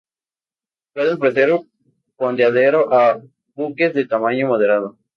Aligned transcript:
Puede 0.95 1.13
ofrecer 1.13 1.51
fondeadero 2.17 2.91
a 2.91 3.21
buques 3.53 3.93
de 3.93 4.05
tamaño 4.07 4.47
moderado. 4.47 4.97